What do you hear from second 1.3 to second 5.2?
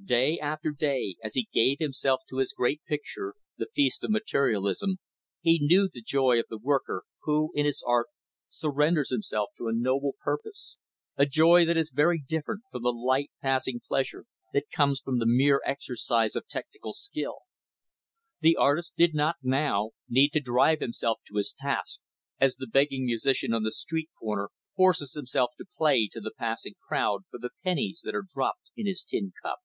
he gave himself to his great picture, "The Feast of Materialism,"